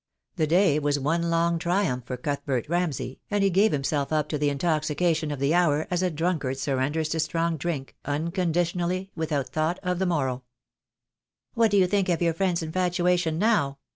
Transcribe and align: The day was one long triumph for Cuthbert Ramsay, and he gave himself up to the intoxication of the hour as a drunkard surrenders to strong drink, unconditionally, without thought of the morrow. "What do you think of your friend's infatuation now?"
The 0.35 0.47
day 0.47 0.79
was 0.79 0.97
one 0.97 1.29
long 1.29 1.59
triumph 1.59 2.05
for 2.07 2.17
Cuthbert 2.17 2.67
Ramsay, 2.67 3.19
and 3.29 3.43
he 3.43 3.51
gave 3.51 3.71
himself 3.71 4.11
up 4.11 4.27
to 4.29 4.39
the 4.39 4.49
intoxication 4.49 5.29
of 5.29 5.37
the 5.37 5.53
hour 5.53 5.85
as 5.91 6.01
a 6.01 6.09
drunkard 6.09 6.57
surrenders 6.57 7.07
to 7.09 7.19
strong 7.19 7.55
drink, 7.55 7.95
unconditionally, 8.03 9.11
without 9.13 9.49
thought 9.49 9.77
of 9.83 9.99
the 9.99 10.07
morrow. 10.07 10.41
"What 11.53 11.69
do 11.69 11.77
you 11.77 11.85
think 11.85 12.09
of 12.09 12.19
your 12.19 12.33
friend's 12.33 12.63
infatuation 12.63 13.37
now?" 13.37 13.77